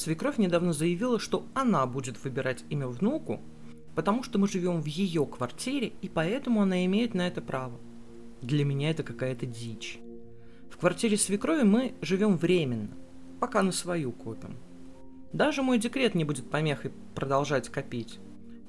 Свекровь 0.00 0.38
недавно 0.38 0.72
заявила, 0.72 1.18
что 1.18 1.44
она 1.52 1.84
будет 1.84 2.24
выбирать 2.24 2.64
имя 2.70 2.86
внуку, 2.86 3.38
потому 3.94 4.22
что 4.22 4.38
мы 4.38 4.48
живем 4.48 4.80
в 4.80 4.86
ее 4.86 5.26
квартире, 5.26 5.92
и 6.00 6.08
поэтому 6.08 6.62
она 6.62 6.86
имеет 6.86 7.12
на 7.12 7.26
это 7.26 7.42
право. 7.42 7.78
Для 8.40 8.64
меня 8.64 8.88
это 8.92 9.02
какая-то 9.02 9.44
дичь. 9.44 9.98
В 10.70 10.78
квартире 10.78 11.18
свекрови 11.18 11.64
мы 11.64 11.92
живем 12.00 12.38
временно, 12.38 12.88
пока 13.40 13.60
на 13.60 13.72
свою 13.72 14.10
копим. 14.10 14.56
Даже 15.34 15.62
мой 15.62 15.76
декрет 15.76 16.14
не 16.14 16.24
будет 16.24 16.48
помехой 16.48 16.92
продолжать 17.14 17.68
копить. 17.68 18.20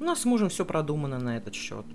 У 0.01 0.03
нас 0.03 0.23
с 0.23 0.25
мужем 0.25 0.49
все 0.49 0.65
продумано 0.65 1.17
на 1.17 1.37
этот 1.37 1.55
счет. 1.55 1.85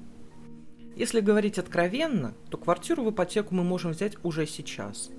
Если 0.96 1.20
говорить 1.20 1.58
откровенно, 1.58 2.32
то 2.48 2.56
квартиру 2.56 3.04
в 3.04 3.10
ипотеку 3.10 3.54
мы 3.54 3.64
можем 3.64 3.90
взять 3.90 4.16
уже 4.22 4.46
сейчас. 4.46 5.10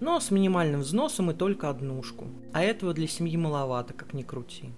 Но 0.00 0.20
с 0.20 0.30
минимальным 0.30 0.80
взносом 0.80 1.30
и 1.30 1.34
только 1.34 1.68
однушку. 1.68 2.28
А 2.52 2.62
этого 2.62 2.94
для 2.94 3.08
семьи 3.08 3.36
маловато, 3.36 3.94
как 3.94 4.14
ни 4.14 4.22
крути. 4.22 4.70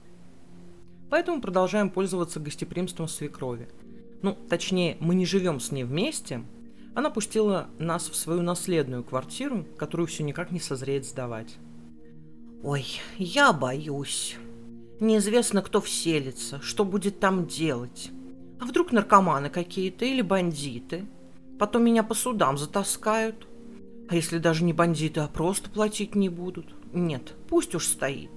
Поэтому 1.11 1.41
продолжаем 1.41 1.91
пользоваться 1.91 2.41
гостеприимством 2.41 3.09
свекрови. 3.09 3.69
Ну, 4.23 4.37
точнее, 4.49 4.97
мы 5.01 5.15
не 5.15 5.27
живем 5.27 5.61
с 5.61 5.73
ней 5.73 5.85
вместе. 5.85 6.45
Она 6.95 7.11
пустила 7.11 7.69
нас 7.79 8.09
в 8.09 8.17
свою 8.17 8.43
наследную 8.43 9.05
квартиру, 9.05 9.65
которую 9.77 10.07
все 10.07 10.23
никак 10.23 10.51
не 10.51 10.61
созреет 10.61 11.05
сдавать. 11.07 11.57
Ой, 12.63 12.85
я 13.17 13.53
боюсь. 13.53 14.37
Неизвестно, 15.01 15.63
кто 15.63 15.81
вселится, 15.81 16.61
что 16.61 16.85
будет 16.85 17.21
там 17.21 17.47
делать. 17.47 18.11
А 18.61 18.67
вдруг 18.67 18.93
наркоманы 18.93 19.49
какие-то 19.49 20.05
или 20.05 20.21
бандиты? 20.21 21.07
Потом 21.59 21.85
меня 21.85 22.03
по 22.03 22.15
судам 22.15 22.59
затаскают. 22.59 23.47
А 24.11 24.15
если 24.17 24.39
даже 24.39 24.65
не 24.65 24.73
бандиты, 24.73 25.21
а 25.21 25.29
просто 25.29 25.71
платить 25.71 26.17
не 26.17 26.29
будут? 26.29 26.67
Нет, 26.93 27.35
пусть 27.49 27.75
уж 27.77 27.87
стоит. 27.87 28.33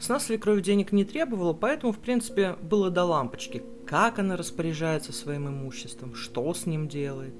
С 0.00 0.08
нас 0.08 0.24
свекровь 0.24 0.62
денег 0.62 0.92
не 0.92 1.04
требовала, 1.04 1.52
поэтому, 1.52 1.92
в 1.92 1.98
принципе, 1.98 2.56
было 2.62 2.90
до 2.90 3.04
лампочки, 3.04 3.62
как 3.86 4.18
она 4.18 4.36
распоряжается 4.36 5.12
своим 5.12 5.46
имуществом, 5.48 6.14
что 6.14 6.52
с 6.54 6.64
ним 6.64 6.88
делает. 6.88 7.34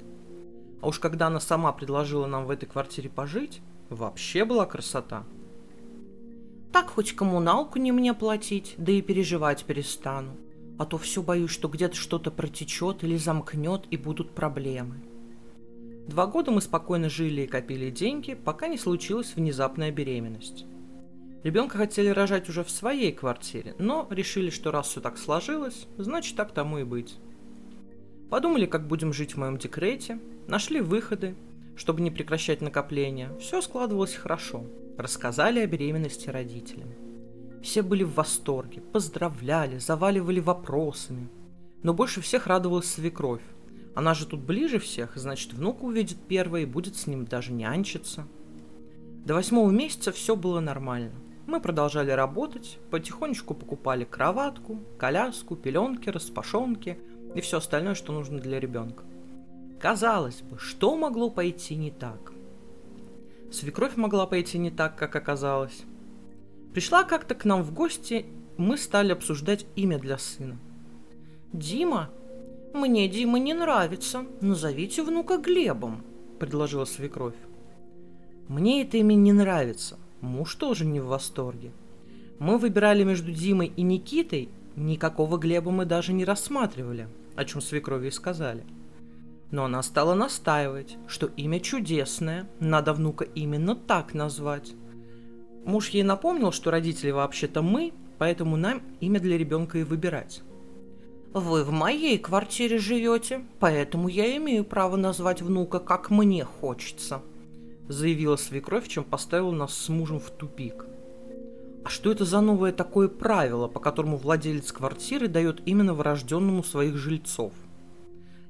А 0.83 0.89
уж 0.89 1.01
когда 1.01 1.29
она 1.29 1.41
сама 1.41 1.73
предложила 1.73 2.27
нам 2.27 2.45
в 2.45 2.51
этой 2.51 2.67
квартире 2.67 3.09
пожить, 3.09 3.63
вообще 3.89 4.45
была 4.45 4.67
красота– 4.67 5.25
так 6.77 6.91
хоть 6.91 7.17
коммуналку 7.17 7.79
не 7.79 7.91
мне 7.91 8.13
платить, 8.13 8.75
да 8.77 8.93
и 8.93 9.01
переживать 9.01 9.65
перестану. 9.65 10.37
А 10.79 10.85
то 10.85 10.99
все 10.99 11.23
боюсь, 11.23 11.51
что 11.51 11.69
где-то 11.69 11.97
что-то 11.97 12.31
протечет 12.31 13.03
или 13.03 13.17
замкнет, 13.17 13.87
и 13.91 13.97
будут 13.97 14.35
проблемы. 14.35 15.01
Два 16.07 16.27
года 16.27 16.51
мы 16.51 16.61
спокойно 16.61 17.09
жили 17.09 17.43
и 17.43 17.47
копили 17.47 17.91
деньги, 17.91 18.35
пока 18.35 18.69
не 18.69 18.79
случилась 18.79 19.35
внезапная 19.35 19.91
беременность. 19.91 20.65
Ребенка 21.43 21.79
хотели 21.79 22.09
рожать 22.09 22.49
уже 22.49 22.65
в 22.65 22.71
своей 22.71 23.13
квартире, 23.13 23.75
но 23.79 24.07
решили, 24.11 24.51
что 24.51 24.71
раз 24.71 24.89
все 24.89 25.01
так 25.01 25.19
сложилось, 25.19 25.87
значит 25.99 26.37
так 26.37 26.53
тому 26.53 26.79
и 26.79 26.85
быть. 26.85 27.17
Подумали, 28.31 28.67
как 28.67 28.87
будем 28.87 29.13
жить 29.13 29.35
в 29.35 29.37
моем 29.39 29.57
декрете, 29.57 30.19
нашли 30.49 30.81
выходы, 30.81 31.35
чтобы 31.77 32.01
не 32.01 32.11
прекращать 32.11 32.61
накопления. 32.61 33.31
Все 33.39 33.61
складывалось 33.61 34.15
хорошо– 34.15 34.65
Рассказали 34.97 35.61
о 35.61 35.67
беременности 35.67 36.31
родителям. 36.31 36.89
Все 37.63 37.83
были 37.83 38.03
в 38.03 38.15
восторге, 38.15 38.81
поздравляли, 38.81 39.77
заваливали 39.77 40.41
вопросами. 40.41 41.29
Но 41.83 41.93
больше 41.93 42.23
всех 42.23 42.47
радовалась 42.47 42.91
свекровь. 42.91 43.43
Она 43.97 44.13
же 44.13 44.27
тут 44.27 44.41
ближе 44.41 44.79
всех, 44.79 45.17
значит, 45.17 45.55
внука 45.55 45.85
увидит 45.85 46.19
первой 46.29 46.65
и 46.65 46.67
будет 46.67 46.97
с 46.97 47.07
ним 47.07 47.25
даже 47.25 47.51
нянчиться. 47.51 48.27
До 49.25 49.33
восьмого 49.33 49.71
месяца 49.71 50.13
все 50.13 50.37
было 50.37 50.61
нормально. 50.61 51.13
Мы 51.47 51.61
продолжали 51.61 52.11
работать, 52.11 52.79
потихонечку 52.91 53.55
покупали 53.55 54.05
кроватку, 54.05 54.81
коляску, 54.99 55.57
пеленки, 55.57 56.11
распашонки 56.11 56.99
и 57.35 57.41
все 57.41 57.57
остальное, 57.57 57.95
что 57.95 58.13
нужно 58.13 58.39
для 58.39 58.61
ребенка. 58.61 59.03
Казалось 59.81 60.43
бы, 60.43 60.59
что 60.59 60.95
могло 60.95 61.31
пойти 61.31 61.75
не 61.75 61.91
так? 61.91 62.35
Свекровь 63.51 63.97
могла 63.97 64.27
пойти 64.27 64.59
не 64.59 64.71
так, 64.71 64.97
как 64.97 65.17
оказалось. 65.17 65.85
Пришла 66.75 67.05
как-то 67.05 67.35
к 67.35 67.47
нам 67.47 67.63
в 67.63 67.73
гости, 67.73 68.27
мы 68.59 68.77
стали 68.77 69.13
обсуждать 69.13 69.65
имя 69.75 69.99
для 69.99 70.19
сына. 70.19 70.59
«Дима? 71.55 72.11
Мне 72.77 73.09
Дима 73.09 73.39
не 73.39 73.55
нравится. 73.55 74.25
Назовите 74.41 75.03
внука 75.03 75.39
Глебом»,— 75.39 76.05
предложила 76.39 76.85
свекровь. 76.85 77.35
Мне 78.49 78.83
это 78.83 78.97
имя 78.99 79.15
не 79.15 79.33
нравится. 79.33 79.99
Муж 80.21 80.55
тоже 80.55 80.85
не 80.85 81.01
в 81.01 81.07
восторге. 81.07 81.73
Мы 82.39 82.59
выбирали 82.59 83.03
между 83.03 83.33
Димой 83.33 83.73
и 83.75 83.83
Никитой, 83.83 84.49
никакого 84.77 85.39
Глеба 85.39 85.71
мы 85.71 85.85
даже 85.85 86.13
не 86.13 86.25
рассматривали, 86.25 87.09
о 87.35 87.45
чем 87.45 87.61
свекрови 87.61 88.11
сказали— 88.11 88.65
но 89.51 89.65
она 89.65 89.83
стала 89.83 90.15
настаивать, 90.15 90.97
что 91.07 91.27
имя 91.37 91.61
чудесное, 91.61 92.49
надо 92.59 92.93
внука 92.93 93.25
именно 93.25 93.77
так 93.77 94.15
назвать. 94.15 94.73
Муж 95.65 95.91
ей 95.91 96.03
напомнил, 96.03 96.53
что 96.53 96.71
родители 96.71 97.11
вообще-то 97.11 97.63
мы, 97.63 97.93
поэтому 98.19 98.57
нам 98.57 98.83
имя 99.01 99.21
для 99.21 99.39
ребенка 99.39 99.79
и 99.79 99.85
выбирать. 99.85 100.43
«Вы 101.33 101.65
в 101.65 101.71
моей 101.71 102.19
квартире 102.19 102.79
живете, 102.79 103.45
поэтому 103.61 104.09
я 104.09 104.37
имею 104.37 104.65
право 104.65 104.97
назвать 104.97 105.43
внука, 105.43 105.81
как 105.81 106.11
мне 106.11 106.45
хочется», 106.45 107.23
заявила 107.89 108.37
свекровь, 108.37 108.89
чем 108.89 109.05
поставила 109.05 109.53
нас 109.53 109.75
с 109.75 109.89
мужем 109.89 110.19
в 110.21 110.31
тупик. 110.31 110.87
А 111.85 111.89
что 111.89 112.11
это 112.11 112.25
за 112.25 112.41
новое 112.41 112.73
такое 112.73 113.07
правило, 113.07 113.69
по 113.69 113.79
которому 113.79 114.17
владелец 114.17 114.73
квартиры 114.73 115.29
дает 115.29 115.63
именно 115.67 115.95
врожденному 115.95 116.65
своих 116.65 116.97
жильцов? 116.97 117.53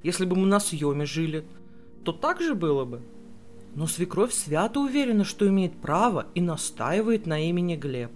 Если 0.03 0.25
бы 0.25 0.36
мы 0.36 0.47
на 0.47 0.59
съеме 0.59 1.04
жили, 1.04 1.44
то 2.03 2.12
так 2.12 2.41
же 2.41 2.54
было 2.54 2.84
бы. 2.84 3.03
Но 3.75 3.86
свекровь 3.86 4.32
свято 4.32 4.81
уверена, 4.81 5.25
что 5.25 5.47
имеет 5.48 5.76
право 5.76 6.26
и 6.34 6.41
настаивает 6.41 7.26
на 7.26 7.47
имени 7.47 7.76
Глеб. 7.76 8.10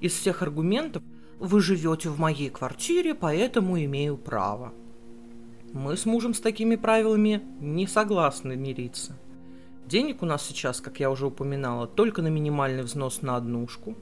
Из 0.00 0.14
всех 0.14 0.40
аргументов 0.42 1.02
«Вы 1.38 1.60
живете 1.60 2.08
в 2.08 2.18
моей 2.18 2.50
квартире, 2.50 3.14
поэтому 3.14 3.78
имею 3.78 4.16
право». 4.16 4.72
Мы 5.72 5.96
с 5.96 6.06
мужем 6.06 6.32
с 6.32 6.40
такими 6.40 6.76
правилами 6.76 7.42
не 7.60 7.86
согласны 7.86 8.56
мириться. 8.56 9.18
Денег 9.86 10.22
у 10.22 10.26
нас 10.26 10.42
сейчас, 10.42 10.80
как 10.80 10.98
я 10.98 11.10
уже 11.10 11.26
упоминала, 11.26 11.86
только 11.86 12.22
на 12.22 12.28
минимальный 12.28 12.82
взнос 12.82 13.22
на 13.22 13.36
однушку. 13.36 13.94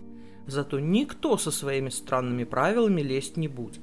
Зато 0.46 0.78
никто 0.78 1.36
со 1.36 1.50
своими 1.50 1.88
странными 1.88 2.44
правилами 2.44 3.02
лезть 3.02 3.36
не 3.36 3.48
будет. 3.48 3.82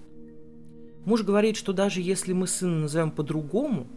Муж 1.05 1.23
говорит, 1.23 1.57
что 1.57 1.73
даже 1.73 2.01
если 2.01 2.31
мы 2.31 2.47
сына 2.47 2.79
назовем 2.79 3.11
по-другому, 3.11 3.87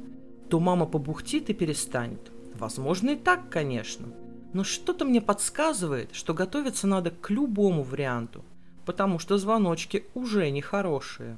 то 0.51 0.59
мама 0.59 0.87
побухтит 0.87 1.49
и 1.51 1.55
перестанет. 1.55 2.33
Возможно 2.55 3.11
и 3.11 3.17
так, 3.17 3.49
конечно. 3.51 4.07
Но 4.53 4.65
что-то 4.65 5.05
мне 5.05 5.21
подсказывает, 5.21 6.11
что 6.13 6.35
готовиться 6.35 6.87
надо 6.87 7.11
к 7.13 7.31
любому 7.31 7.85
варианту, 7.85 8.45
потому 8.87 9.19
что 9.19 9.37
звоночки 9.37 10.05
уже 10.15 10.49
нехорошие. 10.51 11.37